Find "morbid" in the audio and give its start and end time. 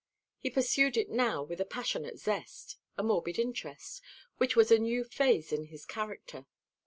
3.03-3.37